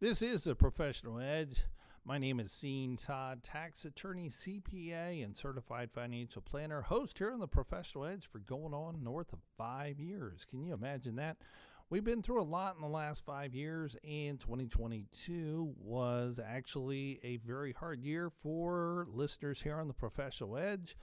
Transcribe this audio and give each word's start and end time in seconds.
This 0.00 0.22
is 0.22 0.44
the 0.44 0.54
Professional 0.54 1.20
Edge. 1.20 1.62
My 2.06 2.16
name 2.16 2.40
is 2.40 2.58
Sean 2.58 2.96
Todd, 2.96 3.42
tax 3.42 3.84
attorney, 3.84 4.30
CPA, 4.30 5.22
and 5.22 5.36
certified 5.36 5.90
financial 5.92 6.40
planner, 6.40 6.80
host 6.80 7.18
here 7.18 7.30
on 7.30 7.38
the 7.38 7.46
Professional 7.46 8.06
Edge 8.06 8.26
for 8.26 8.38
going 8.38 8.72
on 8.72 9.04
north 9.04 9.30
of 9.34 9.40
five 9.58 10.00
years. 10.00 10.46
Can 10.48 10.64
you 10.64 10.72
imagine 10.72 11.16
that? 11.16 11.36
We've 11.90 12.02
been 12.02 12.22
through 12.22 12.40
a 12.40 12.44
lot 12.44 12.76
in 12.76 12.80
the 12.80 12.88
last 12.88 13.26
five 13.26 13.54
years, 13.54 13.94
and 14.02 14.40
2022 14.40 15.74
was 15.78 16.40
actually 16.42 17.20
a 17.22 17.36
very 17.36 17.74
hard 17.74 18.00
year 18.00 18.30
for 18.42 19.06
listeners 19.12 19.60
here 19.60 19.76
on 19.76 19.86
the 19.86 19.92
Professional 19.92 20.56
Edge. 20.56 20.96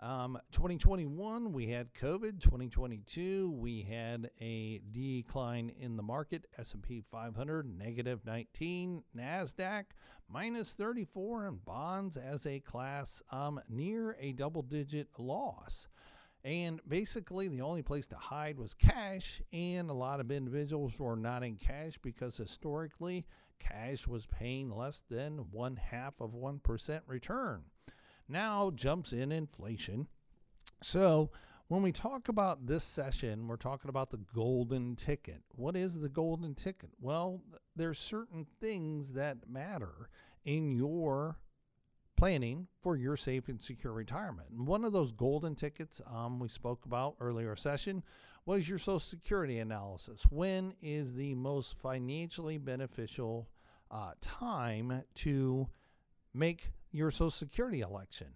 Um, 0.00 0.38
2021, 0.52 1.52
we 1.52 1.68
had 1.68 1.94
COVID. 1.94 2.40
2022, 2.40 3.50
we 3.52 3.82
had 3.82 4.30
a 4.40 4.80
decline 4.90 5.70
in 5.78 5.96
the 5.96 6.02
market. 6.02 6.46
S&P 6.58 7.02
500 7.10 7.78
negative 7.78 8.20
19, 8.26 9.02
Nasdaq 9.16 9.84
minus 10.28 10.74
34, 10.74 11.46
and 11.46 11.64
bonds 11.64 12.16
as 12.16 12.44
a 12.46 12.60
class 12.60 13.22
um, 13.30 13.60
near 13.68 14.16
a 14.20 14.32
double-digit 14.32 15.08
loss. 15.18 15.86
And 16.44 16.80
basically, 16.86 17.48
the 17.48 17.62
only 17.62 17.82
place 17.82 18.06
to 18.08 18.16
hide 18.16 18.58
was 18.58 18.74
cash, 18.74 19.40
and 19.52 19.88
a 19.88 19.94
lot 19.94 20.20
of 20.20 20.30
individuals 20.30 20.98
were 20.98 21.16
not 21.16 21.42
in 21.42 21.56
cash 21.56 21.98
because 22.02 22.36
historically, 22.36 23.24
cash 23.58 24.06
was 24.06 24.26
paying 24.26 24.70
less 24.70 25.04
than 25.08 25.38
one 25.50 25.76
half 25.76 26.20
of 26.20 26.32
1% 26.32 27.00
return. 27.06 27.62
Now 28.28 28.70
jumps 28.70 29.12
in 29.12 29.32
inflation. 29.32 30.08
So, 30.82 31.30
when 31.68 31.82
we 31.82 31.92
talk 31.92 32.28
about 32.28 32.66
this 32.66 32.84
session, 32.84 33.48
we're 33.48 33.56
talking 33.56 33.88
about 33.88 34.10
the 34.10 34.20
golden 34.34 34.96
ticket. 34.96 35.42
What 35.56 35.76
is 35.76 35.98
the 35.98 36.10
golden 36.10 36.54
ticket? 36.54 36.90
Well, 37.00 37.40
there's 37.74 37.98
certain 37.98 38.46
things 38.60 39.14
that 39.14 39.48
matter 39.48 40.10
in 40.44 40.70
your 40.72 41.38
planning 42.16 42.68
for 42.80 42.96
your 42.96 43.16
safe 43.16 43.48
and 43.48 43.60
secure 43.62 43.92
retirement. 43.92 44.48
And 44.50 44.66
one 44.66 44.84
of 44.84 44.92
those 44.92 45.12
golden 45.12 45.54
tickets 45.54 46.00
um, 46.06 46.38
we 46.38 46.48
spoke 46.48 46.84
about 46.84 47.16
earlier 47.20 47.56
session 47.56 48.02
was 48.46 48.68
your 48.68 48.78
Social 48.78 48.98
Security 48.98 49.58
analysis. 49.58 50.24
When 50.30 50.74
is 50.82 51.14
the 51.14 51.34
most 51.34 51.76
financially 51.78 52.58
beneficial 52.58 53.48
uh, 53.90 54.12
time 54.20 55.02
to 55.16 55.68
make 56.34 56.70
your 56.94 57.10
Social 57.10 57.30
Security 57.30 57.80
election. 57.80 58.28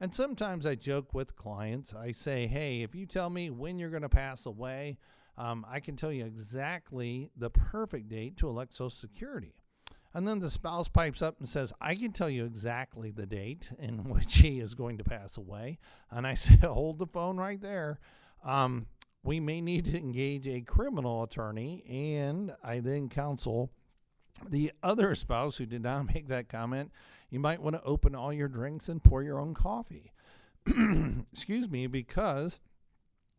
And 0.00 0.12
sometimes 0.12 0.66
I 0.66 0.74
joke 0.74 1.14
with 1.14 1.36
clients. 1.36 1.94
I 1.94 2.12
say, 2.12 2.46
hey, 2.46 2.82
if 2.82 2.94
you 2.94 3.06
tell 3.06 3.30
me 3.30 3.50
when 3.50 3.78
you're 3.78 3.90
going 3.90 4.02
to 4.02 4.08
pass 4.08 4.44
away, 4.44 4.98
um, 5.38 5.64
I 5.68 5.80
can 5.80 5.96
tell 5.96 6.12
you 6.12 6.26
exactly 6.26 7.30
the 7.36 7.50
perfect 7.50 8.08
date 8.08 8.36
to 8.38 8.48
elect 8.48 8.74
Social 8.74 8.90
Security. 8.90 9.54
And 10.12 10.28
then 10.28 10.38
the 10.38 10.50
spouse 10.50 10.86
pipes 10.86 11.22
up 11.22 11.38
and 11.40 11.48
says, 11.48 11.72
I 11.80 11.96
can 11.96 12.12
tell 12.12 12.30
you 12.30 12.44
exactly 12.44 13.10
the 13.10 13.26
date 13.26 13.72
in 13.78 14.04
which 14.08 14.36
he 14.36 14.60
is 14.60 14.74
going 14.74 14.98
to 14.98 15.04
pass 15.04 15.36
away. 15.36 15.78
And 16.10 16.26
I 16.26 16.34
say, 16.34 16.56
hold 16.56 16.98
the 16.98 17.06
phone 17.06 17.36
right 17.36 17.60
there. 17.60 17.98
Um, 18.44 18.86
we 19.24 19.40
may 19.40 19.60
need 19.60 19.86
to 19.86 19.98
engage 19.98 20.46
a 20.46 20.60
criminal 20.60 21.22
attorney. 21.22 21.82
And 21.88 22.54
I 22.62 22.80
then 22.80 23.08
counsel 23.08 23.70
the 24.48 24.72
other 24.82 25.14
spouse 25.14 25.56
who 25.56 25.66
did 25.66 25.82
not 25.82 26.06
make 26.14 26.28
that 26.28 26.48
comment, 26.48 26.92
you 27.34 27.40
might 27.40 27.60
want 27.60 27.74
to 27.74 27.82
open 27.82 28.14
all 28.14 28.32
your 28.32 28.46
drinks 28.46 28.88
and 28.88 29.02
pour 29.02 29.20
your 29.20 29.40
own 29.40 29.54
coffee. 29.54 30.12
Excuse 31.32 31.68
me, 31.68 31.88
because 31.88 32.60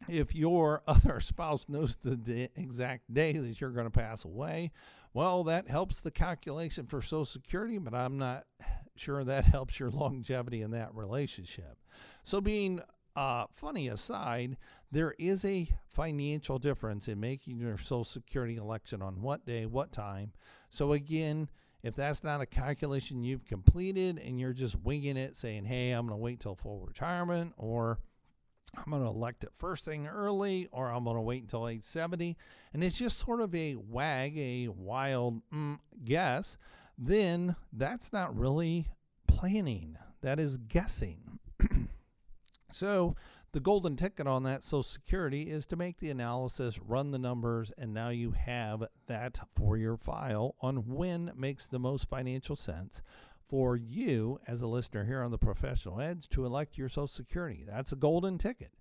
if 0.09 0.35
your 0.35 0.83
other 0.87 1.21
spouse 1.21 1.69
knows 1.69 1.95
the 2.03 2.49
exact 2.57 3.11
day 3.13 3.31
that 3.37 3.61
you're 3.61 3.69
going 3.69 3.85
to 3.85 3.89
pass 3.89 4.25
away, 4.25 4.71
well, 5.13 5.45
that 5.45 5.69
helps 5.69 6.01
the 6.01 6.11
calculation 6.11 6.87
for 6.87 7.01
Social 7.01 7.23
Security, 7.23 7.77
but 7.77 7.93
I'm 7.93 8.17
not 8.17 8.43
sure 8.97 9.23
that 9.23 9.45
helps 9.45 9.79
your 9.79 9.89
longevity 9.89 10.61
in 10.61 10.71
that 10.71 10.93
relationship. 10.93 11.77
So, 12.23 12.41
being 12.41 12.81
uh, 13.15 13.45
funny 13.49 13.87
aside, 13.87 14.57
there 14.91 15.15
is 15.17 15.45
a 15.45 15.69
financial 15.87 16.59
difference 16.59 17.07
in 17.07 17.21
making 17.21 17.59
your 17.59 17.77
Social 17.77 18.03
Security 18.03 18.57
election 18.57 19.01
on 19.01 19.21
what 19.21 19.45
day, 19.45 19.65
what 19.65 19.93
time. 19.93 20.33
So, 20.69 20.91
again, 20.91 21.47
if 21.85 21.95
that's 21.95 22.23
not 22.23 22.41
a 22.41 22.47
calculation 22.47 23.23
you've 23.23 23.45
completed 23.45 24.17
and 24.17 24.39
you're 24.39 24.53
just 24.53 24.75
winging 24.79 25.17
it, 25.17 25.37
saying, 25.37 25.65
hey, 25.65 25.91
I'm 25.91 26.07
going 26.07 26.17
to 26.17 26.23
wait 26.23 26.39
till 26.39 26.55
full 26.55 26.79
retirement, 26.79 27.53
or 27.57 27.99
I'm 28.75 28.91
going 28.91 29.03
to 29.03 29.07
elect 29.07 29.43
it 29.43 29.51
first 29.53 29.85
thing 29.85 30.07
early, 30.07 30.67
or 30.71 30.89
I'm 30.89 31.03
going 31.03 31.15
to 31.15 31.21
wait 31.21 31.43
until 31.43 31.67
age 31.67 31.83
70, 31.83 32.35
and 32.73 32.83
it's 32.83 32.97
just 32.97 33.19
sort 33.19 33.39
of 33.39 33.53
a 33.53 33.75
wag, 33.75 34.35
a 34.35 34.69
wild 34.69 35.43
mm, 35.53 35.77
guess, 36.03 36.57
then 36.97 37.55
that's 37.71 38.11
not 38.11 38.35
really 38.35 38.87
planning. 39.27 39.95
That 40.21 40.39
is 40.39 40.57
guessing. 40.57 41.39
So 42.71 43.15
the 43.55 43.61
golden 43.61 43.95
ticket 43.95 44.27
on 44.27 44.43
that 44.43 44.65
Social 44.65 44.83
Security 44.83 45.43
is 45.43 45.65
to 45.67 45.77
make 45.77 45.97
the 45.99 46.09
analysis, 46.09 46.77
run 46.77 47.11
the 47.11 47.17
numbers, 47.17 47.71
and 47.77 47.93
now 47.93 48.09
you 48.09 48.31
have 48.31 48.83
that 49.07 49.39
for 49.55 49.77
your 49.77 49.95
file 49.95 50.55
on 50.59 50.85
when 50.93 51.31
makes 51.37 51.65
the 51.65 51.79
most 51.79 52.09
financial 52.09 52.57
sense 52.57 53.01
for 53.41 53.77
you 53.77 54.41
as 54.45 54.61
a 54.61 54.67
listener 54.67 55.05
here 55.05 55.23
on 55.23 55.31
the 55.31 55.37
Professional 55.37 56.01
Edge 56.01 56.27
to 56.27 56.45
elect 56.45 56.77
your 56.77 56.89
Social 56.89 57.07
Security. 57.07 57.63
That's 57.65 57.93
a 57.93 57.95
golden 57.95 58.37
ticket. 58.37 58.73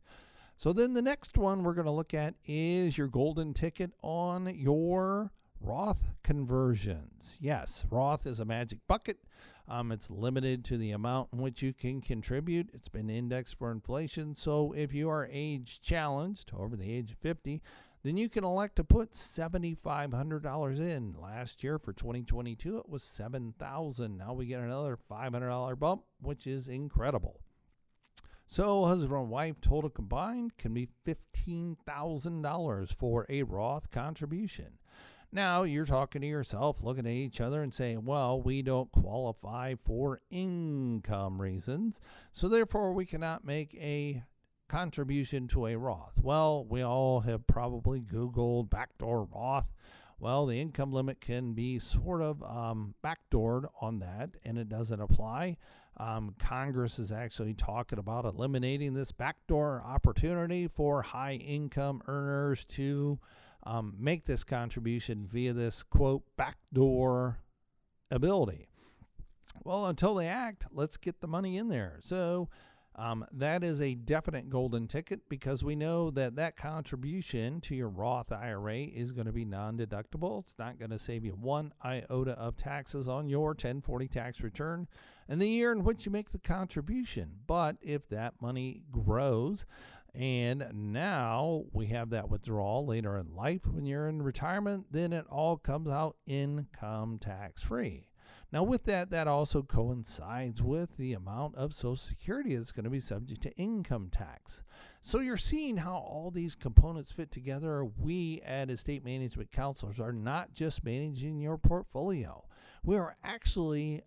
So 0.57 0.73
then 0.73 0.95
the 0.95 1.03
next 1.03 1.39
one 1.39 1.63
we're 1.63 1.75
going 1.75 1.87
to 1.87 1.93
look 1.93 2.13
at 2.13 2.35
is 2.45 2.99
your 2.99 3.07
golden 3.07 3.55
ticket 3.55 3.93
on 4.03 4.53
your 4.57 5.31
Roth 5.65 6.13
conversions. 6.23 7.39
Yes, 7.41 7.87
Roth 7.91 8.27
is 8.27 8.39
a 8.39 8.45
magic 8.45 8.81
bucket. 8.87 9.17
Um, 9.67 9.93
it's 9.93 10.11
limited 10.11 10.63
to 10.67 10.77
the 10.77 10.91
amount 10.91 11.31
in 11.33 11.39
which 11.39 11.63
you 11.63 11.73
can 11.73 12.03
contribute. 12.03 12.69
It's 12.75 12.91
been 12.91 13.09
indexed 13.09 13.59
for 13.59 13.73
inflation. 13.73 14.35
So 14.35 14.73
if 14.73 14.93
you 14.93 15.09
are 15.09 15.27
age 15.33 15.81
challenged 15.81 16.53
over 16.55 16.77
the 16.77 16.93
age 16.93 17.13
of 17.13 17.19
50, 17.19 17.63
then 18.03 18.19
you 18.19 18.29
can 18.29 18.45
elect 18.45 18.77
to 18.77 18.85
put 18.85 19.13
$7,500 19.13 20.79
in. 20.79 21.15
Last 21.19 21.65
year 21.65 21.79
for 21.79 21.95
2022, 21.95 22.77
it 22.77 22.89
was 22.89 23.03
$7,000. 23.03 24.19
Now 24.19 24.35
we 24.35 24.45
get 24.45 24.61
another 24.61 24.99
$500 25.11 25.79
bump, 25.79 26.03
which 26.21 26.47
is 26.47 26.69
incredible. 26.69 27.41
So, 28.47 28.85
husband 28.85 29.19
and 29.19 29.31
wife 29.31 29.59
total 29.63 29.89
combined 29.89 30.59
can 30.59 30.75
be 30.75 30.91
$15,000 31.07 32.95
for 32.95 33.25
a 33.31 33.43
Roth 33.43 33.91
contribution. 33.91 34.79
Now 35.35 35.65
you're 35.65 35.85
talking 35.85 36.21
to 36.21 36.29
yourself, 36.29 36.85
looking 36.85 37.07
at 37.07 37.13
each 37.13 37.41
other, 37.41 37.61
and 37.61 37.75
saying, 37.75 38.05
well, 38.05 38.41
we 38.41 38.63
don't 38.63 38.93
qualify 38.93 39.75
for 39.75 40.21
income 40.31 41.43
reasons, 41.43 42.01
so 42.31 42.49
therefore 42.49 42.93
we 42.93 43.05
cannot 43.05 43.45
make 43.45 43.75
a 43.75 44.23
contribution 44.69 45.49
to 45.49 45.67
a 45.67 45.77
Roth. 45.77 46.21
Well, 46.23 46.65
we 46.65 46.83
all 46.83 47.19
have 47.23 47.49
probably 47.49 48.01
Googled 48.01 48.71
backdoor 48.71 49.25
Roth. 49.25 49.73
Well, 50.21 50.47
the 50.47 50.61
income 50.61 50.93
limit 50.93 51.21
can 51.21 51.53
be 51.53 51.81
sort 51.81 52.23
of 52.23 52.41
um, 52.45 52.95
backdoored 53.03 53.67
on 53.81 53.99
that, 53.99 54.37
and 54.45 54.57
it 54.57 54.69
doesn't 54.69 55.01
apply. 55.01 55.57
Um, 55.97 56.37
Congress 56.39 57.01
is 57.01 57.11
actually 57.11 57.55
talking 57.55 57.99
about 57.99 58.25
eliminating 58.25 58.95
this 58.95 59.11
backdoor 59.11 59.83
opportunity 59.85 60.69
for 60.69 61.03
high 61.03 61.35
income 61.35 62.03
earners 62.07 62.65
to 62.67 63.19
um, 63.65 63.95
make 63.99 64.27
this 64.27 64.45
contribution 64.45 65.27
via 65.31 65.53
this 65.53 65.83
quote 65.83 66.23
backdoor 66.37 67.39
ability. 68.11 68.69
Well, 69.65 69.87
until 69.87 70.15
they 70.15 70.27
act, 70.27 70.67
let's 70.73 70.97
get 70.97 71.21
the 71.21 71.29
money 71.29 71.57
in 71.57 71.69
there. 71.69 71.99
So 72.01 72.49
um, 72.97 73.25
that 73.33 73.65
is 73.65 73.81
a 73.81 73.95
definite 73.95 74.49
golden 74.49 74.87
ticket 74.87 75.29
because 75.29 75.65
we 75.65 75.75
know 75.75 76.11
that 76.11 76.37
that 76.37 76.57
contribution 76.57 77.61
to 77.63 77.75
your 77.75 77.89
Roth 77.89 78.31
IRA 78.31 78.79
is 78.83 79.11
going 79.11 79.27
to 79.27 79.33
be 79.33 79.45
non 79.45 79.77
deductible. 79.77 80.41
It's 80.41 80.55
not 80.59 80.79
going 80.79 80.93
to 80.93 80.99
save 80.99 81.25
you 81.25 81.33
one 81.33 81.73
iota 81.83 82.33
of 82.33 82.57
taxes 82.57 83.09
on 83.09 83.29
your 83.29 83.49
1040 83.49 84.07
tax 84.07 84.41
return 84.43 84.87
in 85.29 85.41
the 85.41 85.49
year 85.49 85.73
in 85.73 85.83
which 85.83 86.07
you 86.07 86.13
make 86.13 86.31
the 86.31 86.39
contribution. 86.39 87.31
But 87.47 87.77
if 87.81 88.09
that 88.11 88.35
money 88.41 88.83
grows, 88.93 89.67
and 90.15 90.65
now 90.73 91.65
we 91.73 91.87
have 91.87 92.11
that 92.11 92.31
withdrawal 92.31 92.87
later 92.87 93.19
in 93.19 93.35
life 93.35 93.67
when 93.67 93.85
you're 93.85 94.09
in 94.09 94.23
retirement, 94.23 94.87
then 94.91 95.13
it 95.13 95.27
all 95.29 95.57
comes 95.57 95.91
out 95.91 96.17
income 96.27 97.19
tax 97.19 97.63
free. 97.63 98.09
Now, 98.53 98.63
with 98.63 98.85
that, 98.85 99.11
that 99.11 99.27
also 99.27 99.63
coincides 99.63 100.63
with 100.63 100.97
the 100.97 101.13
amount 101.13 101.57
of 101.57 101.75
Social 101.75 101.97
Security 101.97 102.55
that's 102.55 102.71
going 102.71 102.85
to 102.85 102.91
be 102.91 103.01
subject 103.01 103.43
to 103.43 103.57
income 103.57 104.11
tax. 104.13 104.63
So 105.01 105.19
you're 105.19 105.37
seeing 105.37 105.79
how 105.79 105.97
all 105.97 106.31
these 106.31 106.55
components 106.55 107.11
fit 107.11 107.33
together. 107.33 107.85
We 107.85 108.41
at 108.47 108.71
estate 108.71 109.05
management 109.05 109.51
counselors 109.51 109.99
are 109.99 110.13
not 110.13 110.55
just 110.55 110.85
managing 110.85 111.41
your 111.41 111.59
portfolio, 111.59 112.45
we 112.85 112.97
are 112.97 113.17
actually 113.25 114.03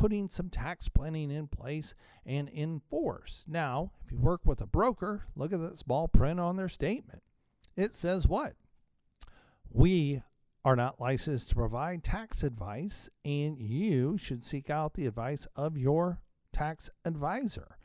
putting 0.00 0.30
some 0.30 0.48
tax 0.48 0.88
planning 0.88 1.30
in 1.30 1.46
place 1.46 1.94
and 2.24 2.48
in 2.48 2.80
force. 2.88 3.44
Now, 3.46 3.92
if 4.02 4.10
you 4.10 4.18
work 4.18 4.40
with 4.46 4.62
a 4.62 4.66
broker, 4.66 5.26
look 5.36 5.52
at 5.52 5.60
that 5.60 5.78
small 5.78 6.08
print 6.08 6.40
on 6.40 6.56
their 6.56 6.70
statement. 6.70 7.22
It 7.76 7.94
says 7.94 8.26
what? 8.26 8.54
We 9.68 10.22
are 10.64 10.74
not 10.74 11.00
licensed 11.00 11.50
to 11.50 11.54
provide 11.54 12.02
tax 12.02 12.42
advice, 12.42 13.10
and 13.26 13.58
you 13.58 14.16
should 14.16 14.42
seek 14.42 14.70
out 14.70 14.94
the 14.94 15.04
advice 15.04 15.46
of 15.54 15.76
your 15.76 16.22
tax 16.50 16.88
advisor. 17.04 17.76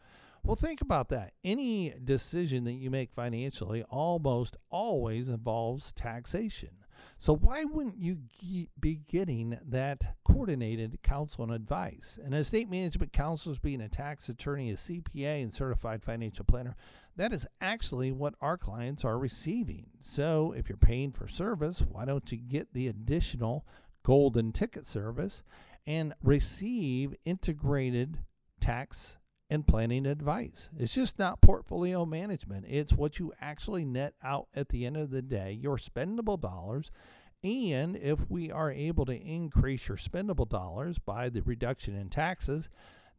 Well, 0.42 0.56
think 0.56 0.80
about 0.80 1.10
that. 1.10 1.34
Any 1.44 1.96
decision 2.02 2.64
that 2.64 2.74
you 2.74 2.90
make 2.90 3.12
financially 3.12 3.84
almost 3.90 4.56
always 4.70 5.28
involves 5.28 5.92
taxation. 5.92 6.85
So, 7.18 7.36
why 7.36 7.64
wouldn't 7.64 7.98
you 7.98 8.18
be 8.80 8.96
getting 8.96 9.58
that 9.68 10.16
coordinated 10.24 11.02
counsel 11.04 11.44
and 11.44 11.54
advice? 11.54 12.20
And 12.24 12.34
estate 12.34 12.70
management 12.70 13.14
counselors, 13.14 13.60
being 13.60 13.82
a 13.82 13.90
tax 13.90 14.30
attorney, 14.30 14.72
a 14.72 14.76
CPA, 14.76 15.44
and 15.44 15.54
certified 15.54 16.04
financial 16.04 16.46
planner, 16.46 16.76
that 17.16 17.32
is 17.32 17.48
actually 17.62 18.12
what 18.12 18.36
our 18.42 18.58
clients 18.58 19.06
are 19.06 19.18
receiving. 19.18 19.88
So, 20.00 20.54
if 20.54 20.70
you're 20.70 20.78
paying 20.78 21.12
for 21.12 21.28
service, 21.28 21.82
why 21.82 22.06
don't 22.06 22.32
you 22.32 22.38
get 22.38 22.74
the 22.74 22.88
additional 22.88 23.66
golden 24.04 24.52
ticket 24.52 24.86
service 24.86 25.44
and 25.88 26.14
receive 26.24 27.16
integrated 27.26 28.20
tax 28.60 29.18
and 29.50 29.68
planning 29.68 30.06
advice. 30.06 30.70
It's 30.78 30.96
just 30.96 31.20
not 31.20 31.42
portfolio 31.42 32.06
management. 32.06 32.66
It's 32.68 32.94
what 32.94 33.20
you 33.20 33.34
actually 33.40 33.86
net 33.86 34.14
out 34.24 34.48
at 34.56 34.70
the 34.70 34.86
end 34.86 34.98
of 34.98 35.12
the 35.12 35.22
day, 35.22 35.52
your 35.52 35.78
spendable 35.78 36.40
dollars. 36.40 36.92
And 37.44 37.96
if 37.96 38.30
we 38.30 38.52
are 38.52 38.72
able 38.72 39.06
to 39.06 39.16
increase 39.16 39.88
your 39.88 39.98
spendable 39.98 40.50
dollars 40.50 40.98
by 40.98 41.30
the 41.30 41.42
reduction 41.42 41.96
in 41.96 42.10
taxes, 42.10 42.70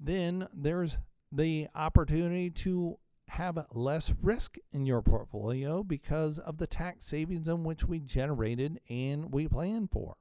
then 0.00 0.48
there's 0.52 0.98
the 1.30 1.68
opportunity 1.74 2.50
to 2.50 2.98
have 3.28 3.66
less 3.72 4.14
risk 4.22 4.56
in 4.72 4.86
your 4.86 5.02
portfolio 5.02 5.82
because 5.82 6.38
of 6.38 6.58
the 6.58 6.66
tax 6.66 7.06
savings 7.06 7.48
in 7.48 7.64
which 7.64 7.84
we 7.84 8.00
generated 8.00 8.80
and 8.88 9.32
we 9.32 9.48
plan 9.48 9.88
for. 9.88 10.16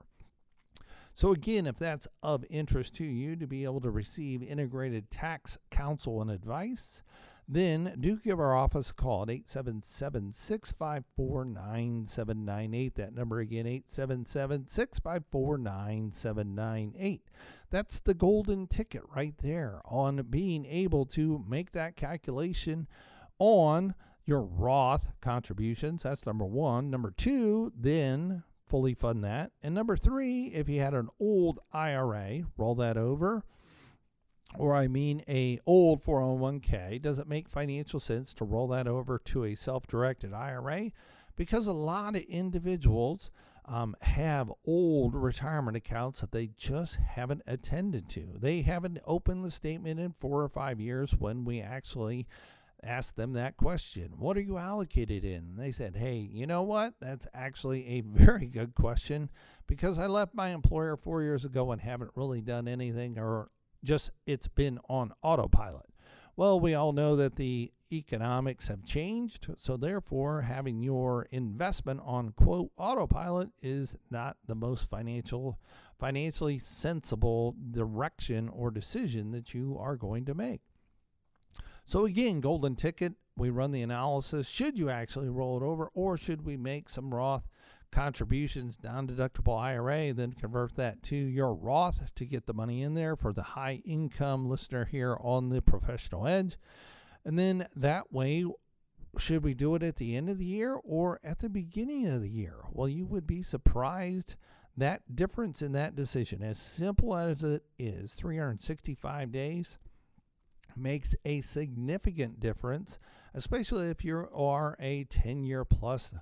So, 1.16 1.32
again, 1.32 1.66
if 1.66 1.78
that's 1.78 2.10
of 2.22 2.44
interest 2.50 2.94
to 2.98 3.06
you 3.06 3.38
to 3.38 3.48
be 3.48 3.64
able 3.64 3.80
to 3.80 3.90
receive 3.90 4.44
integrated 4.44 5.10
tax 5.10 5.58
counsel 5.72 6.22
and 6.22 6.30
advice, 6.30 7.04
then 7.48 7.96
do 8.02 8.18
give 8.18 8.38
our 8.38 8.54
office 8.54 8.90
a 8.90 8.94
call 8.94 9.24
at 9.24 9.30
877 9.30 10.34
654 10.34 11.46
9798. 11.46 12.96
That 12.96 13.16
number 13.16 13.40
again, 13.40 13.66
877 13.66 14.68
654 14.68 15.58
9798. 15.58 17.22
That's 17.70 18.02
the 18.02 18.14
golden 18.14 18.68
ticket 18.68 19.04
right 19.16 19.38
there 19.38 19.80
on 19.86 20.18
being 20.30 20.66
able 20.66 21.06
to 21.06 21.46
make 21.48 21.72
that 21.72 21.96
calculation 21.96 22.88
on 23.40 23.96
your 24.26 24.42
Roth 24.42 25.14
contributions. 25.22 26.04
That's 26.04 26.26
number 26.26 26.46
one. 26.46 26.90
Number 26.92 27.12
two, 27.16 27.72
then 27.74 28.44
fully 28.68 28.94
fund 28.94 29.24
that. 29.24 29.52
And 29.62 29.76
number 29.76 29.98
three, 29.98 30.46
if 30.48 30.68
you 30.70 30.82
had 30.82 30.94
an 30.94 31.10
old 31.20 31.60
IRA, 31.72 32.44
roll 32.58 32.76
that 32.76 32.98
over. 32.98 33.44
Or 34.58 34.76
I 34.76 34.88
mean 34.88 35.24
a 35.28 35.60
old 35.66 36.04
401k, 36.04 37.02
does 37.02 37.20
it 37.20 37.28
make 37.28 37.50
financial 37.50 38.00
sense 38.00 38.34
to 38.36 38.46
roll 38.46 38.68
that 38.70 38.88
over 38.88 39.20
to 39.26 39.44
a 39.44 39.56
self-directed 39.56 40.34
IRA? 40.34 40.92
Because 41.36 41.68
a 41.68 41.74
lot 41.74 42.16
of 42.16 42.22
individuals 42.24 43.32
um, 43.68 43.96
have 44.02 44.52
old 44.66 45.16
retirement 45.16 45.76
accounts 45.76 46.22
that 46.22 46.32
they 46.32 46.52
just 46.56 46.96
haven't 46.96 47.42
attended 47.48 48.08
to. 48.10 48.28
They 48.36 48.62
haven't 48.62 49.00
opened 49.06 49.44
the 49.44 49.52
statement 49.52 50.00
in 50.00 50.12
four 50.12 50.44
or 50.44 50.50
five 50.50 50.80
years 50.80 51.16
when 51.18 51.44
we 51.44 51.62
actually 51.62 52.28
asked 52.86 53.16
them 53.16 53.34
that 53.34 53.58
question 53.58 54.14
What 54.18 54.38
are 54.38 54.42
you 54.42 54.58
allocated 54.58 55.24
in? 55.24 55.36
And 55.36 55.60
they 55.60 55.72
said, 55.72 55.96
Hey, 55.96 56.18
you 56.18 56.46
know 56.46 56.64
what? 56.64 56.94
That's 57.02 57.28
actually 57.34 57.88
a 57.88 58.02
very 58.06 58.48
good 58.48 58.76
question 58.76 59.30
because 59.68 60.00
I 60.00 60.08
left 60.08 60.34
my 60.34 60.50
employer 60.50 60.96
four 60.96 61.22
years 61.24 61.46
ago 61.46 61.72
and 61.72 61.82
haven't 61.82 62.12
really 62.16 62.42
done 62.42 62.68
anything 62.68 63.18
or 63.18 63.50
just 63.84 64.12
it's 64.26 64.48
been 64.48 64.80
on 64.90 65.14
autopilot. 65.22 65.86
Well, 66.36 66.60
we 66.60 66.74
all 66.74 66.92
know 66.92 67.16
that 67.16 67.38
the 67.38 67.72
economics 67.94 68.68
have 68.68 68.84
changed, 68.84 69.48
so 69.58 69.78
therefore, 69.78 70.42
having 70.42 70.82
your 70.82 71.28
investment 71.32 72.02
on 72.04 72.32
quote 72.32 72.72
autopilot 72.78 73.50
is 73.62 73.96
not 74.10 74.38
the 74.46 74.56
most 74.56 74.90
financial, 74.90 75.60
financially 76.00 76.58
sensible 76.58 77.56
direction 77.72 78.50
or 78.50 78.72
decision 78.72 79.32
that 79.32 79.54
you 79.54 79.78
are 79.80 79.96
going 79.96 80.26
to 80.26 80.34
make. 80.34 80.62
So 81.86 82.06
again, 82.06 82.42
golden 82.42 82.76
ticket, 82.76 83.14
we 83.38 83.50
run 83.50 83.72
the 83.72 83.84
analysis. 83.84 84.48
Should 84.48 84.78
you 84.78 84.90
actually 84.90 85.30
roll 85.30 85.58
it 85.58 85.64
over 85.64 85.90
or 85.94 86.18
should 86.18 86.46
we 86.46 86.58
make 86.58 86.90
some 86.90 87.14
Roth 87.14 87.48
contributions, 87.92 88.78
non-deductible 88.84 89.58
IRA, 89.58 90.12
then 90.14 90.34
convert 90.34 90.76
that 90.76 91.04
to 91.04 91.16
your 91.16 91.54
Roth 91.54 92.14
to 92.16 92.26
get 92.26 92.46
the 92.46 92.54
money 92.54 92.82
in 92.82 92.94
there 92.96 93.16
for 93.16 93.32
the 93.32 93.44
high 93.44 93.82
income 93.86 94.50
listener 94.50 94.86
here 94.86 95.16
on 95.22 95.50
the 95.50 95.62
professional 95.62 96.28
edge. 96.28 96.58
And 97.24 97.38
then 97.38 97.68
that 97.76 98.12
way, 98.12 98.46
should 99.18 99.44
we 99.44 99.54
do 99.54 99.76
it 99.76 99.84
at 99.84 99.96
the 99.96 100.16
end 100.16 100.30
of 100.30 100.40
the 100.40 100.46
year 100.46 100.78
or 100.84 101.20
at 101.24 101.40
the 101.40 101.50
beginning 101.50 102.08
of 102.08 102.22
the 102.22 102.30
year? 102.30 102.66
Well, 102.72 102.90
you 102.90 103.06
would 103.06 103.26
be 103.26 103.42
surprised 103.42 104.36
that 104.76 105.16
difference 105.16 105.62
in 105.62 105.72
that 105.72 105.96
decision, 105.96 106.44
as 106.44 106.60
simple 106.60 107.16
as 107.16 107.44
it 107.44 107.64
is 107.78 108.14
365 108.14 109.32
days, 109.32 109.78
makes 110.77 111.16
a 111.25 111.42
significant 111.42 112.39
difference, 112.39 113.00
especially 113.33 113.89
if 113.89 114.04
you 114.04 114.27
are 114.33 114.75
a 114.80 115.06
10 115.06 115.44
year 115.44 115.66
plus 115.66 116.13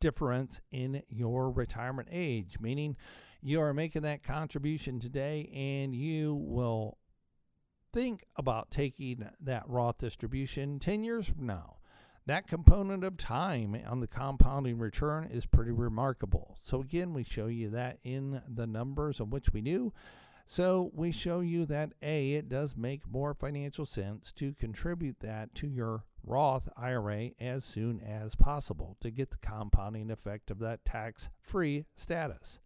difference 0.00 0.60
in 0.70 1.02
your 1.08 1.50
retirement 1.50 2.08
age, 2.10 2.58
meaning 2.60 2.96
you 3.42 3.60
are 3.60 3.74
making 3.74 4.02
that 4.02 4.22
contribution 4.22 4.98
today 5.00 5.50
and 5.54 5.94
you 5.94 6.34
will 6.34 6.98
think 7.92 8.24
about 8.36 8.70
taking 8.70 9.26
that 9.40 9.64
Roth 9.66 9.98
distribution 9.98 10.78
10 10.78 11.02
years 11.02 11.26
from 11.26 11.46
now. 11.46 11.76
That 12.26 12.46
component 12.46 13.02
of 13.02 13.16
time 13.16 13.76
on 13.88 14.00
the 14.00 14.06
compounding 14.06 14.78
return 14.78 15.24
is 15.32 15.46
pretty 15.46 15.72
remarkable. 15.72 16.56
So, 16.60 16.80
again, 16.80 17.12
we 17.12 17.24
show 17.24 17.46
you 17.46 17.70
that 17.70 17.98
in 18.04 18.42
the 18.46 18.66
numbers 18.66 19.18
of 19.20 19.32
which 19.32 19.52
we 19.52 19.62
do. 19.62 19.92
So 20.50 20.90
we 20.96 21.12
show 21.12 21.38
you 21.38 21.64
that 21.66 21.92
A, 22.02 22.32
it 22.32 22.48
does 22.48 22.76
make 22.76 23.08
more 23.08 23.34
financial 23.34 23.86
sense 23.86 24.32
to 24.32 24.52
contribute 24.52 25.20
that 25.20 25.54
to 25.54 25.68
your 25.68 26.02
Roth 26.24 26.68
IRA 26.76 27.30
as 27.38 27.64
soon 27.64 28.00
as 28.00 28.34
possible 28.34 28.96
to 28.98 29.12
get 29.12 29.30
the 29.30 29.36
compounding 29.36 30.10
effect 30.10 30.50
of 30.50 30.58
that 30.58 30.84
tax 30.84 31.30
free 31.40 31.86
status. 31.94 32.58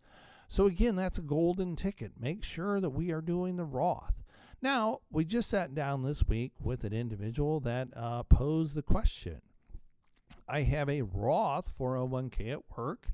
So, 0.49 0.65
again, 0.65 0.97
that's 0.97 1.19
a 1.19 1.23
golden 1.23 1.77
ticket. 1.77 2.13
Make 2.19 2.43
sure 2.43 2.81
that 2.81 2.89
we 2.89 3.13
are 3.13 3.21
doing 3.21 3.57
the 3.57 3.67
Roth. 3.67 4.15
Now, 4.63 5.01
we 5.13 5.27
just 5.27 5.51
sat 5.51 5.75
down 5.75 6.05
this 6.05 6.27
week 6.27 6.53
with 6.59 6.85
an 6.85 6.95
individual 6.95 7.61
that 7.61 7.89
uh, 7.95 8.23
posed 8.23 8.77
the 8.77 8.83
question 8.83 9.43
I 10.49 10.63
have 10.63 10.89
a 10.89 11.03
Roth 11.03 11.71
401k 11.79 12.51
at 12.51 12.79
work, 12.79 13.09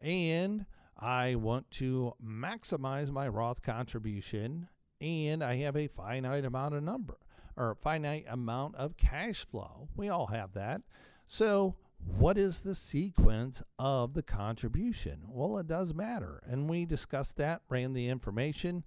and 0.00 0.64
I 0.98 1.34
want 1.34 1.70
to 1.72 2.14
maximize 2.24 3.10
my 3.10 3.28
Roth 3.28 3.62
contribution 3.62 4.68
and 5.00 5.42
I 5.42 5.56
have 5.56 5.76
a 5.76 5.88
finite 5.88 6.44
amount 6.44 6.74
of 6.74 6.82
number 6.82 7.18
or 7.56 7.74
finite 7.74 8.24
amount 8.28 8.76
of 8.76 8.96
cash 8.96 9.44
flow. 9.44 9.88
We 9.96 10.08
all 10.08 10.26
have 10.28 10.52
that. 10.54 10.82
So, 11.26 11.76
what 12.18 12.36
is 12.36 12.60
the 12.60 12.74
sequence 12.74 13.62
of 13.78 14.12
the 14.14 14.22
contribution? 14.22 15.22
Well, 15.26 15.58
it 15.58 15.66
does 15.66 15.94
matter. 15.94 16.42
And 16.46 16.68
we 16.68 16.84
discussed 16.84 17.36
that, 17.38 17.62
ran 17.70 17.94
the 17.94 18.08
information, 18.08 18.84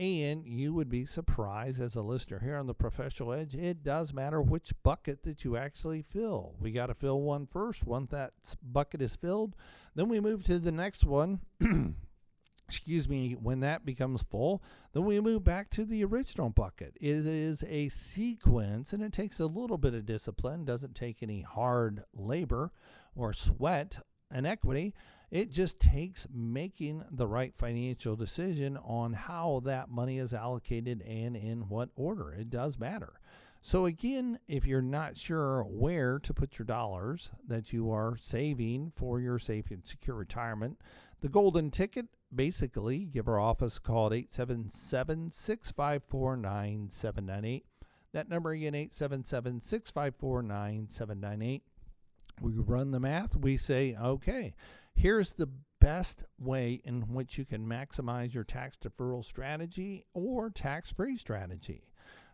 and 0.00 0.46
you 0.46 0.72
would 0.72 0.88
be 0.88 1.04
surprised 1.04 1.78
as 1.78 1.94
a 1.94 2.00
listener 2.00 2.38
here 2.38 2.56
on 2.56 2.66
the 2.66 2.72
Professional 2.72 3.34
Edge. 3.34 3.54
It 3.54 3.82
does 3.82 4.14
matter 4.14 4.40
which 4.40 4.72
bucket 4.82 5.24
that 5.24 5.44
you 5.44 5.58
actually 5.58 6.00
fill. 6.00 6.54
We 6.58 6.72
got 6.72 6.86
to 6.86 6.94
fill 6.94 7.20
one 7.20 7.46
first. 7.46 7.86
Once 7.86 8.10
that 8.10 8.32
bucket 8.62 9.02
is 9.02 9.14
filled, 9.14 9.54
then 9.94 10.08
we 10.08 10.18
move 10.18 10.42
to 10.44 10.58
the 10.58 10.72
next 10.72 11.04
one. 11.04 11.40
excuse 12.66 13.08
me, 13.08 13.32
when 13.32 13.60
that 13.60 13.84
becomes 13.84 14.22
full, 14.22 14.62
then 14.94 15.04
we 15.04 15.20
move 15.20 15.44
back 15.44 15.68
to 15.68 15.84
the 15.84 16.02
original 16.02 16.48
bucket. 16.48 16.96
It 16.98 17.26
is 17.26 17.62
a 17.68 17.90
sequence 17.90 18.94
and 18.94 19.02
it 19.02 19.12
takes 19.12 19.38
a 19.38 19.46
little 19.46 19.76
bit 19.76 19.92
of 19.92 20.06
discipline, 20.06 20.64
doesn't 20.64 20.94
take 20.94 21.22
any 21.22 21.42
hard 21.42 22.04
labor 22.14 22.72
or 23.14 23.34
sweat 23.34 23.98
and 24.30 24.46
equity. 24.46 24.94
It 25.30 25.52
just 25.52 25.78
takes 25.78 26.26
making 26.32 27.04
the 27.10 27.28
right 27.28 27.54
financial 27.54 28.16
decision 28.16 28.76
on 28.78 29.12
how 29.12 29.62
that 29.64 29.88
money 29.88 30.18
is 30.18 30.34
allocated 30.34 31.02
and 31.02 31.36
in 31.36 31.68
what 31.68 31.90
order. 31.94 32.32
It 32.32 32.50
does 32.50 32.78
matter. 32.78 33.20
So, 33.62 33.84
again, 33.84 34.38
if 34.48 34.66
you're 34.66 34.80
not 34.80 35.16
sure 35.16 35.62
where 35.62 36.18
to 36.18 36.34
put 36.34 36.58
your 36.58 36.66
dollars 36.66 37.30
that 37.46 37.72
you 37.72 37.90
are 37.92 38.16
saving 38.16 38.92
for 38.96 39.20
your 39.20 39.38
safe 39.38 39.70
and 39.70 39.86
secure 39.86 40.16
retirement, 40.16 40.80
the 41.20 41.28
golden 41.28 41.70
ticket 41.70 42.06
basically 42.34 43.04
give 43.04 43.28
our 43.28 43.38
office 43.38 43.76
a 43.76 43.80
call 43.80 44.06
at 44.06 44.14
877 44.14 45.30
654 45.30 46.36
9798. 46.38 47.66
That 48.12 48.28
number 48.28 48.50
again, 48.50 48.74
877 48.74 49.60
654 49.60 50.42
9798. 50.42 51.62
We 52.40 52.54
run 52.54 52.90
the 52.90 53.00
math. 53.00 53.36
We 53.36 53.58
say, 53.58 53.94
okay, 54.00 54.54
here's 54.94 55.32
the 55.32 55.48
best 55.80 56.24
way 56.38 56.80
in 56.84 57.02
which 57.12 57.38
you 57.38 57.44
can 57.44 57.66
maximize 57.66 58.34
your 58.34 58.44
tax 58.44 58.76
deferral 58.76 59.24
strategy 59.24 60.04
or 60.12 60.50
tax 60.50 60.92
free 60.92 61.16
strategy. 61.16 61.84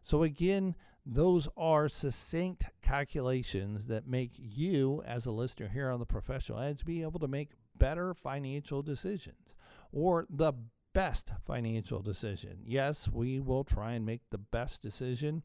So, 0.02 0.22
again, 0.22 0.74
those 1.04 1.48
are 1.56 1.88
succinct 1.88 2.66
calculations 2.82 3.86
that 3.86 4.08
make 4.08 4.32
you, 4.36 5.02
as 5.06 5.26
a 5.26 5.30
listener 5.30 5.68
here 5.68 5.90
on 5.90 6.00
the 6.00 6.06
Professional 6.06 6.58
Edge, 6.58 6.84
be 6.84 7.02
able 7.02 7.20
to 7.20 7.28
make 7.28 7.52
better 7.76 8.14
financial 8.14 8.82
decisions 8.82 9.54
or 9.92 10.26
the 10.28 10.52
best 10.92 11.30
financial 11.46 12.00
decision. 12.00 12.58
Yes, 12.64 13.08
we 13.08 13.38
will 13.38 13.64
try 13.64 13.92
and 13.92 14.06
make 14.06 14.22
the 14.30 14.38
best 14.38 14.82
decision. 14.82 15.42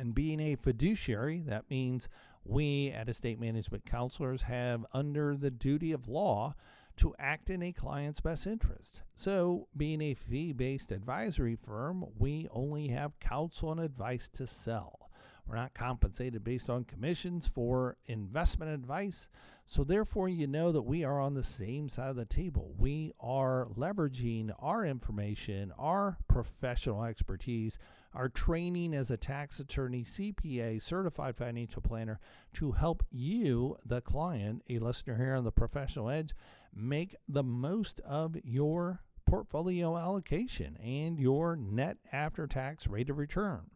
And 0.00 0.14
being 0.14 0.40
a 0.40 0.56
fiduciary, 0.56 1.42
that 1.46 1.68
means 1.68 2.08
we 2.42 2.88
at 2.88 3.10
estate 3.10 3.38
management 3.38 3.84
counselors 3.84 4.40
have 4.42 4.86
under 4.94 5.36
the 5.36 5.50
duty 5.50 5.92
of 5.92 6.08
law 6.08 6.54
to 6.96 7.14
act 7.18 7.50
in 7.50 7.62
a 7.62 7.70
client's 7.70 8.20
best 8.20 8.46
interest. 8.46 9.02
So, 9.14 9.68
being 9.76 10.00
a 10.00 10.14
fee 10.14 10.54
based 10.54 10.90
advisory 10.90 11.54
firm, 11.54 12.06
we 12.18 12.48
only 12.50 12.88
have 12.88 13.20
counsel 13.20 13.72
and 13.72 13.80
advice 13.80 14.30
to 14.30 14.46
sell. 14.46 15.09
We're 15.46 15.56
not 15.56 15.74
compensated 15.74 16.44
based 16.44 16.70
on 16.70 16.84
commissions 16.84 17.46
for 17.46 17.96
investment 18.06 18.72
advice. 18.72 19.28
So, 19.66 19.84
therefore, 19.84 20.28
you 20.28 20.46
know 20.46 20.72
that 20.72 20.82
we 20.82 21.04
are 21.04 21.20
on 21.20 21.34
the 21.34 21.44
same 21.44 21.88
side 21.88 22.10
of 22.10 22.16
the 22.16 22.24
table. 22.24 22.74
We 22.78 23.12
are 23.20 23.66
leveraging 23.76 24.52
our 24.58 24.84
information, 24.84 25.72
our 25.78 26.18
professional 26.28 27.04
expertise, 27.04 27.78
our 28.14 28.28
training 28.28 28.94
as 28.94 29.10
a 29.10 29.16
tax 29.16 29.60
attorney, 29.60 30.02
CPA, 30.02 30.82
certified 30.82 31.36
financial 31.36 31.82
planner 31.82 32.18
to 32.54 32.72
help 32.72 33.04
you, 33.10 33.76
the 33.84 34.00
client, 34.00 34.62
a 34.68 34.78
listener 34.78 35.16
here 35.16 35.34
on 35.34 35.44
the 35.44 35.52
Professional 35.52 36.10
Edge, 36.10 36.34
make 36.74 37.14
the 37.28 37.44
most 37.44 38.00
of 38.00 38.36
your 38.42 39.02
portfolio 39.26 39.96
allocation 39.96 40.76
and 40.76 41.20
your 41.20 41.54
net 41.54 41.98
after 42.12 42.46
tax 42.48 42.88
rate 42.88 43.08
of 43.08 43.18
return. 43.18 43.70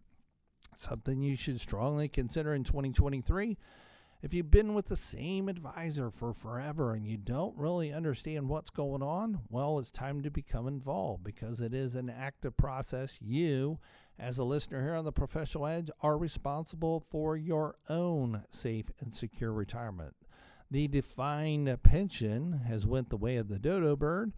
Something 0.75 1.23
you 1.23 1.37
should 1.37 1.61
strongly 1.61 2.09
consider 2.09 2.55
in 2.55 2.65
2023. 2.65 3.57
If 4.23 4.33
you've 4.33 4.51
been 4.51 4.73
with 4.73 4.87
the 4.87 4.97
same 4.97 5.51
advisor 5.51 6.11
for 6.11 6.33
forever 6.33 6.95
and 6.95 7.07
you 7.07 7.19
don't 7.19 7.57
really 7.59 7.93
understand 7.93 8.49
what's 8.49 8.71
going 8.71 9.03
on, 9.03 9.41
well, 9.51 9.79
it's 9.79 9.91
time 9.91 10.23
to 10.23 10.31
become 10.31 10.67
involved 10.67 11.23
because 11.23 11.61
it 11.61 11.75
is 11.75 11.95
an 11.95 12.09
active 12.09 12.57
process. 12.57 13.19
You, 13.21 13.79
as 14.19 14.39
a 14.39 14.45
listener 14.45 14.81
here 14.81 14.95
on 14.95 15.05
the 15.05 15.13
Professional 15.13 15.67
Edge, 15.67 15.91
are 16.01 16.17
responsible 16.17 17.05
for 17.11 17.37
your 17.37 17.77
own 17.91 18.45
safe 18.49 18.87
and 18.99 19.15
secure 19.15 19.53
retirement. 19.53 20.15
The 20.71 20.89
defined 20.89 21.83
pension 21.83 22.63
has 22.67 22.87
went 22.87 23.11
the 23.11 23.19
way 23.19 23.37
of 23.37 23.49
the 23.49 23.59
dodo 23.59 23.95
bird, 23.95 24.33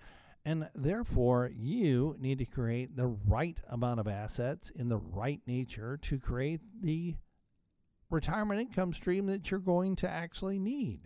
and 0.46 0.68
therefore 0.76 1.50
you 1.52 2.14
need 2.20 2.38
to 2.38 2.44
create 2.44 2.96
the 2.96 3.08
right 3.26 3.60
amount 3.68 3.98
of 3.98 4.06
assets 4.06 4.70
in 4.70 4.88
the 4.88 4.96
right 4.96 5.40
nature 5.44 5.98
to 6.00 6.20
create 6.20 6.60
the 6.80 7.16
retirement 8.10 8.60
income 8.60 8.92
stream 8.92 9.26
that 9.26 9.50
you're 9.50 9.58
going 9.58 9.96
to 9.96 10.08
actually 10.08 10.60
need. 10.60 11.00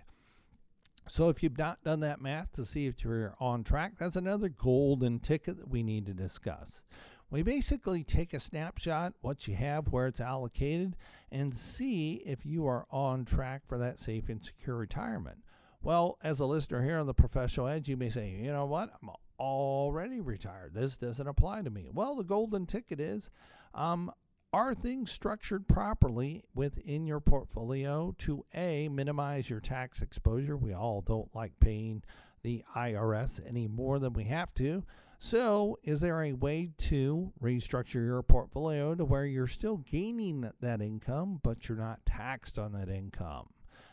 So 1.09 1.31
if 1.31 1.43
you've 1.43 1.57
not 1.57 1.83
done 1.83 2.01
that 2.01 2.21
math 2.21 2.53
to 2.53 2.67
see 2.67 2.87
if 2.87 3.03
you're 3.03 3.35
on 3.41 3.65
track, 3.65 3.95
that's 3.99 4.15
another 4.15 4.51
golden 4.51 5.19
ticket 5.19 5.57
that 5.57 5.71
we 5.71 5.83
need 5.83 6.05
to 6.05 6.13
discuss. 6.13 6.83
We 7.31 7.43
basically 7.43 8.05
take 8.05 8.35
a 8.35 8.41
snapshot, 8.41 9.15
what 9.23 9.49
you 9.49 9.55
have, 9.55 9.89
where 9.89 10.07
it's 10.07 10.21
allocated, 10.21 10.97
and 11.33 11.57
see 11.57 12.23
if 12.27 12.45
you 12.45 12.67
are 12.67 12.87
on 12.91 13.25
track 13.25 13.63
for 13.65 13.79
that 13.79 13.99
safe 13.99 14.29
and 14.29 14.45
secure 14.45 14.77
retirement. 14.77 15.39
Well, 15.83 16.19
as 16.23 16.41
a 16.41 16.47
listener 16.47 16.83
here 16.83 16.99
on 16.99 17.07
the 17.07 17.15
Professional 17.15 17.69
Edge, 17.69 17.89
you 17.89 17.97
may 17.97 18.11
say, 18.11 18.29
you 18.29 18.53
know 18.53 18.67
what, 18.67 18.91
I'm 19.01 19.09
already 19.41 20.21
retired. 20.21 20.75
This 20.75 20.97
doesn't 20.97 21.27
apply 21.27 21.63
to 21.63 21.71
me. 21.71 21.89
Well, 21.93 22.15
the 22.15 22.25
golden 22.25 22.67
ticket 22.67 23.01
is 23.01 23.31
um, 23.75 24.13
are 24.53 24.75
things 24.75 25.11
structured 25.11 25.67
properly 25.67 26.45
within 26.55 27.07
your 27.07 27.21
portfolio 27.21 28.15
to 28.19 28.45
A, 28.55 28.89
minimize 28.89 29.49
your 29.49 29.61
tax 29.61 30.03
exposure? 30.03 30.57
We 30.57 30.75
all 30.75 31.01
don't 31.01 31.35
like 31.35 31.59
paying 31.61 32.03
the 32.43 32.65
IRS 32.77 33.41
any 33.47 33.69
more 33.69 33.99
than 33.99 34.13
we 34.13 34.25
have 34.25 34.53
to. 34.55 34.85
So, 35.23 35.79
is 35.85 36.01
there 36.01 36.23
a 36.23 36.33
way 36.33 36.71
to 36.79 37.33
restructure 37.43 38.05
your 38.05 38.23
portfolio 38.23 38.95
to 38.95 39.05
where 39.05 39.27
you're 39.27 39.47
still 39.47 39.77
gaining 39.77 40.51
that 40.61 40.81
income, 40.81 41.41
but 41.43 41.69
you're 41.69 41.77
not 41.77 42.05
taxed 42.07 42.59
on 42.59 42.73
that 42.73 42.89
income? 42.89 43.51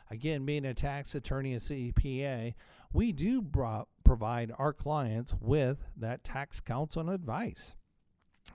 Again, 0.09 0.45
being 0.45 0.65
a 0.65 0.73
tax 0.73 1.15
attorney, 1.15 1.53
a 1.53 1.57
CPA, 1.57 2.53
we 2.93 3.11
do 3.11 3.41
bro- 3.41 3.87
provide 4.03 4.51
our 4.57 4.73
clients 4.73 5.33
with 5.39 5.83
that 5.97 6.23
tax 6.23 6.59
counsel 6.61 7.01
and 7.01 7.09
advice. 7.09 7.75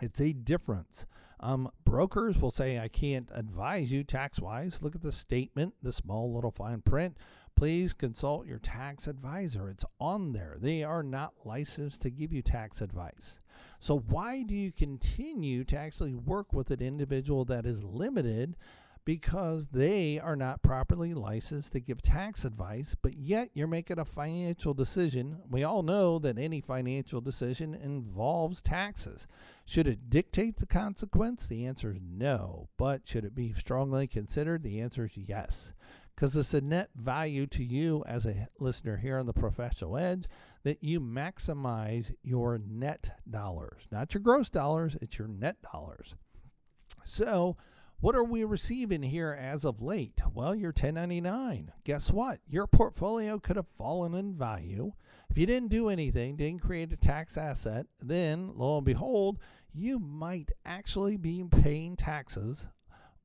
It's 0.01 0.21
a 0.21 0.33
difference. 0.33 1.05
Um, 1.41 1.71
brokers 1.85 2.41
will 2.41 2.51
say, 2.51 2.79
I 2.79 2.89
can't 2.89 3.31
advise 3.35 3.93
you 3.93 4.05
tax 4.05 4.41
wise. 4.41 4.81
Look 4.81 4.95
at 4.95 5.03
the 5.03 5.13
statement, 5.13 5.75
the 5.83 5.93
small 5.93 6.33
little 6.33 6.53
fine 6.53 6.81
print 6.81 7.17
please 7.55 7.93
consult 7.93 8.47
your 8.47 8.59
tax 8.59 9.07
advisor. 9.07 9.69
It's 9.69 9.85
on 10.01 10.33
there. 10.33 10.57
They 10.61 10.83
are 10.83 11.03
not 11.03 11.33
licensed 11.45 12.03
to 12.03 12.11
give 12.11 12.33
you 12.33 12.43
tax 12.43 12.81
advice. 12.81 13.39
So, 13.79 13.99
why 13.99 14.43
do 14.43 14.55
you 14.55 14.73
continue 14.73 15.65
to 15.65 15.79
actually 15.79 16.15
work 16.15 16.53
with 16.53 16.71
an 16.71 16.81
individual 16.81 17.45
that 17.47 17.67
is 17.67 17.85
limited 17.85 18.57
because 19.05 19.69
they 19.69 20.19
are 20.19 20.37
not 20.37 20.63
properly 20.63 21.15
licensed 21.15 21.73
to 21.73 21.81
give 21.81 22.03
tax 22.03 22.45
advice, 22.45 22.95
but 23.01 23.15
yet 23.15 23.51
you're 23.55 23.67
making 23.67 23.99
a 23.99 24.05
financial 24.05 24.75
decision? 24.75 25.39
We 25.51 25.65
all 25.65 25.83
know 25.83 26.19
that 26.21 26.39
any 26.39 26.61
financial 26.61 27.21
decision 27.21 27.75
involves 27.75 28.63
taxes. 28.63 29.27
Should 29.65 29.87
it 29.87 30.11
dictate 30.11 30.57
the 30.57 30.67
consequence? 30.67 31.47
The 31.47 31.67
answer 31.67 31.93
is 31.93 32.01
no. 32.03 32.69
But 32.77 33.07
should 33.07 33.25
it 33.25 33.35
be 33.35 33.53
strongly 33.55 34.07
considered? 34.07 34.63
The 34.63 34.81
answer 34.81 35.05
is 35.05 35.17
yes 35.17 35.73
because 36.15 36.37
it's 36.37 36.55
a 36.55 36.61
net 36.61 36.91
value 36.95 37.47
to 37.49 37.65
you 37.65 38.05
as 38.07 38.27
a 38.27 38.49
listener 38.59 38.97
here 38.97 39.19
on 39.19 39.27
the 39.27 39.33
Professional 39.33 39.97
Edge 39.97 40.27
that 40.63 40.83
you 40.83 41.01
maximize 41.01 42.15
your 42.23 42.59
net 42.59 43.19
dollars, 43.29 43.89
not 43.91 44.15
your 44.15 44.21
gross 44.21 44.49
dollars, 44.49 44.97
it's 45.01 45.19
your 45.19 45.29
net 45.29 45.57
dollars. 45.73 46.15
So, 47.05 47.57
what 48.03 48.17
are 48.17 48.25
we 48.25 48.43
receiving 48.43 49.05
here 49.05 49.31
as 49.41 49.65
of 49.65 49.81
late? 49.81 50.21
Well, 50.35 50.57
your 50.57 50.71
1099. 50.71 51.71
Guess 51.85 52.11
what? 52.11 52.41
Your 52.49 52.67
portfolio 52.67 53.39
could 53.39 53.55
have 53.55 53.69
fallen 53.79 54.13
in 54.15 54.35
value. 54.35 54.93
If 55.31 55.39
you 55.39 55.47
didn't 55.47 55.69
do 55.69 55.89
anything, 55.89 56.35
didn't 56.35 56.63
create 56.63 56.93
a 56.93 56.97
tax 56.97 57.39
asset, 57.39 57.87
then 58.03 58.51
lo 58.57 58.79
and 58.79 58.85
behold, 58.85 59.39
you 59.73 60.01
might 60.01 60.51
actually 60.67 61.17
be 61.17 61.45
paying 61.49 61.95
taxes 61.95 62.67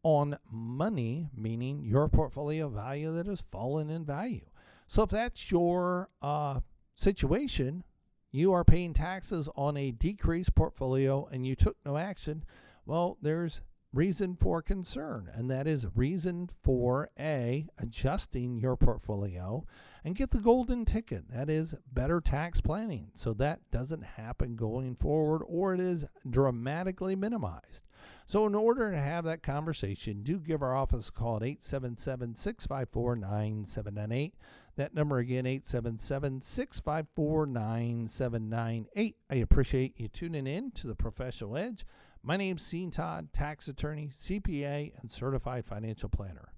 on 0.03 0.38
money, 0.51 1.31
meaning 1.36 1.81
your 1.84 2.07
portfolio 2.07 2.69
value 2.69 3.12
that 3.15 3.25
has 3.25 3.43
fallen 3.51 3.89
in 3.89 4.05
value. 4.05 4.46
So 4.86 5.01
if 5.01 5.10
that's 5.10 5.50
your 5.50 6.12
uh, 6.22 6.60
situation, 6.93 7.84
you 8.31 8.53
are 8.53 8.63
paying 8.63 8.93
taxes 8.93 9.50
on 9.55 9.75
a 9.75 9.89
decreased 9.89 10.53
portfolio 10.53 11.27
and 11.31 11.48
you 11.48 11.55
took 11.55 11.77
no 11.84 11.98
action, 11.98 12.43
well, 12.86 13.17
there's 13.24 13.62
reason 13.98 14.36
for 14.36 14.62
concern, 14.62 15.27
and 15.34 15.50
that 15.50 15.66
is 15.66 15.88
reason 15.96 16.48
for 16.63 17.10
A, 17.20 17.66
adjusting 17.80 18.60
your 18.60 18.77
portfolio 18.77 19.66
and 20.06 20.16
get 20.16 20.30
the 20.30 20.38
golden 20.38 20.86
ticket. 20.86 21.27
That 21.32 21.50
is 21.50 21.74
better 21.92 22.22
tax 22.22 22.62
planning. 22.62 23.10
So 23.16 23.34
that 23.34 23.60
doesn't 23.72 24.04
happen 24.04 24.56
going 24.56 24.96
forward 24.98 25.42
or 25.48 25.74
it 25.74 25.80
is 25.80 26.06
dramatically 26.30 27.16
minimized. 27.16 27.88
So, 28.27 28.46
in 28.46 28.54
order 28.54 28.92
to 28.92 28.98
have 28.98 29.24
that 29.24 29.42
conversation, 29.42 30.22
do 30.22 30.38
give 30.38 30.62
our 30.62 30.75
office 30.75 31.10
a 31.10 31.12
call 31.12 31.38
at 31.38 31.44
877 31.44 32.36
654 32.36 33.16
9798. 33.16 34.36
That 34.75 34.94
number 34.94 35.18
again, 35.18 35.48
877 35.48 36.42
654 36.42 37.46
9798. 37.48 39.16
I 39.32 39.36
appreciate 39.36 40.00
you 40.00 40.08
tuning 40.10 40.46
in 40.46 40.72
to 40.72 40.88
the 40.88 40.96
Professional 40.96 41.58
Edge. 41.58 41.86
My 42.24 42.36
name's 42.36 42.67
Sean 42.69 42.91
Todd, 42.91 43.29
tax 43.31 43.67
attorney, 43.67 44.09
CPA, 44.13 44.91
and 45.01 45.12
certified 45.12 45.65
financial 45.65 46.09
planner. 46.09 46.50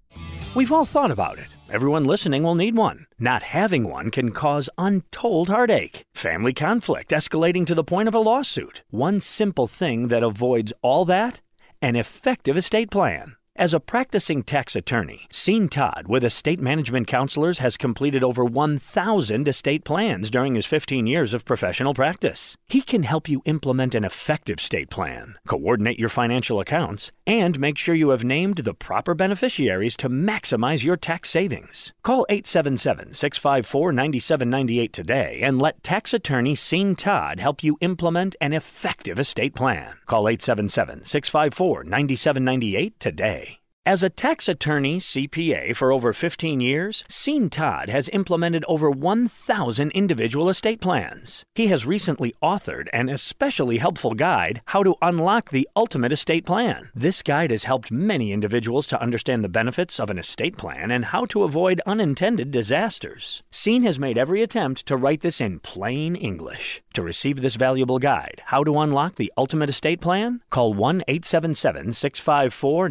We've 0.55 0.71
all 0.71 0.85
thought 0.85 1.11
about 1.11 1.37
it. 1.37 1.47
Everyone 1.71 2.05
listening 2.05 2.41
will 2.41 2.55
need 2.55 2.75
one. 2.75 3.05
Not 3.19 3.43
having 3.43 3.87
one 3.87 4.09
can 4.09 4.31
cause 4.31 4.69
untold 4.79 5.49
heartache, 5.49 6.03
family 6.15 6.53
conflict 6.53 7.11
escalating 7.11 7.67
to 7.67 7.75
the 7.75 7.83
point 7.83 8.07
of 8.07 8.15
a 8.15 8.19
lawsuit. 8.19 8.81
One 8.89 9.19
simple 9.19 9.67
thing 9.67 10.07
that 10.07 10.23
avoids 10.23 10.73
all 10.81 11.05
that 11.05 11.41
an 11.81 11.95
effective 11.95 12.57
estate 12.57 12.91
plan. 12.91 13.35
As 13.59 13.73
a 13.73 13.81
practicing 13.81 14.43
tax 14.43 14.73
attorney, 14.73 15.27
Sean 15.33 15.67
Todd 15.67 16.07
with 16.07 16.23
Estate 16.23 16.61
Management 16.61 17.07
Counselors 17.07 17.57
has 17.57 17.75
completed 17.75 18.23
over 18.23 18.45
1,000 18.45 19.49
estate 19.49 19.83
plans 19.83 20.31
during 20.31 20.55
his 20.55 20.65
15 20.65 21.05
years 21.05 21.33
of 21.33 21.43
professional 21.43 21.93
practice. 21.93 22.55
He 22.69 22.81
can 22.81 23.03
help 23.03 23.27
you 23.27 23.41
implement 23.43 23.95
an 23.95 24.05
effective 24.05 24.59
estate 24.59 24.89
plan, 24.89 25.35
coordinate 25.45 25.99
your 25.99 26.07
financial 26.07 26.61
accounts, 26.61 27.11
and 27.27 27.59
make 27.59 27.77
sure 27.77 27.93
you 27.93 28.11
have 28.11 28.23
named 28.23 28.59
the 28.59 28.73
proper 28.73 29.13
beneficiaries 29.13 29.97
to 29.97 30.07
maximize 30.07 30.85
your 30.85 30.95
tax 30.95 31.29
savings. 31.29 31.91
Call 32.01 32.25
877 32.29 33.13
654 33.13 33.91
9798 33.91 34.93
today 34.93 35.41
and 35.43 35.59
let 35.59 35.83
tax 35.83 36.13
attorney 36.13 36.55
Sean 36.55 36.95
Todd 36.95 37.41
help 37.41 37.61
you 37.61 37.77
implement 37.81 38.37
an 38.39 38.53
effective 38.53 39.19
estate 39.19 39.53
plan. 39.53 39.95
Call 40.05 40.29
877 40.29 41.03
654 41.03 41.83
9798 41.83 42.97
today. 43.01 43.48
As 43.89 44.03
a 44.03 44.09
tax 44.11 44.47
attorney 44.47 44.99
CPA 44.99 45.75
for 45.75 45.91
over 45.91 46.13
15 46.13 46.61
years, 46.61 47.03
Sean 47.09 47.49
Todd 47.49 47.89
has 47.89 48.07
implemented 48.09 48.63
over 48.67 48.91
1,000 48.91 49.89
individual 49.93 50.47
estate 50.47 50.79
plans. 50.79 51.43
He 51.55 51.69
has 51.69 51.87
recently 51.87 52.35
authored 52.43 52.87
an 52.93 53.09
especially 53.09 53.79
helpful 53.79 54.13
guide, 54.13 54.61
How 54.65 54.83
to 54.83 54.95
Unlock 55.01 55.49
the 55.49 55.67
Ultimate 55.75 56.11
Estate 56.11 56.45
Plan. 56.45 56.91
This 56.93 57.23
guide 57.23 57.49
has 57.49 57.63
helped 57.63 57.89
many 57.89 58.31
individuals 58.31 58.85
to 58.85 59.01
understand 59.01 59.43
the 59.43 59.49
benefits 59.49 59.99
of 59.99 60.11
an 60.11 60.19
estate 60.19 60.55
plan 60.55 60.91
and 60.91 61.05
how 61.05 61.25
to 61.25 61.41
avoid 61.41 61.81
unintended 61.87 62.51
disasters. 62.51 63.41
Sean 63.51 63.81
has 63.81 63.97
made 63.97 64.19
every 64.19 64.43
attempt 64.43 64.85
to 64.85 64.97
write 64.97 65.21
this 65.21 65.41
in 65.41 65.59
plain 65.61 66.15
English. 66.15 66.83
To 66.93 67.01
receive 67.01 67.41
this 67.41 67.55
valuable 67.55 67.97
guide, 67.97 68.43
How 68.45 68.63
to 68.63 68.79
Unlock 68.79 69.15
the 69.15 69.33
Ultimate 69.35 69.71
Estate 69.71 69.99
Plan, 69.99 70.41
call 70.51 70.75
1 70.75 71.05
877 71.07 71.93
654 71.93 72.89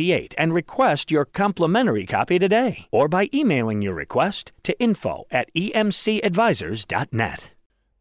9798 0.00 0.34
and 0.38 0.54
request 0.54 1.10
your 1.10 1.24
complimentary 1.24 2.06
copy 2.06 2.38
today 2.38 2.86
or 2.90 3.08
by 3.08 3.28
emailing 3.34 3.82
your 3.82 3.94
request 3.94 4.52
to 4.62 4.78
info 4.80 5.26
at 5.30 5.52
emcadvisors.net. 5.54 7.50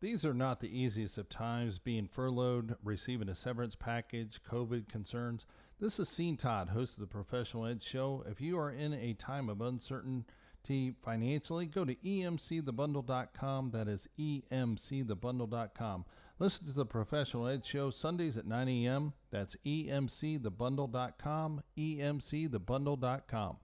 These 0.01 0.24
are 0.25 0.34
not 0.34 0.62
the 0.62 0.79
easiest 0.79 1.18
of 1.18 1.27
times 1.27 1.77
being 1.77 2.08
furloughed, 2.08 2.75
receiving 2.82 3.27
a 3.27 3.36
severance 3.36 3.75
package, 3.75 4.39
COVID 4.50 4.88
concerns. 4.88 5.46
This 5.79 6.00
is 6.00 6.13
Sean 6.15 6.38
Todd, 6.38 6.70
host 6.70 6.94
of 6.94 7.01
the 7.01 7.08
Professional 7.08 7.65
Edge 7.65 7.84
Show. 7.84 8.24
If 8.25 8.39
you 8.39 8.58
are 8.58 8.72
in 8.72 8.94
a 8.94 9.13
time 9.13 9.50
of 9.50 9.60
uncertainty 9.60 10.94
financially, 11.03 11.65
go 11.65 11.84
to 11.84 11.96
emcthebundle.com. 11.96 13.72
That 13.72 13.89
is 13.89 14.08
emcthebundle.com. 14.18 16.06
Listen 16.39 16.65
to 16.67 16.72
the 16.72 16.86
Professional 16.86 17.48
Edge 17.48 17.65
Show 17.65 17.89
Sundays 17.89 18.38
at 18.38 18.48
9 18.48 18.69
a.m. 18.69 19.12
That's 19.29 19.58
emcthebundle.com, 19.65 21.62
emcthebundle.com. 21.77 23.58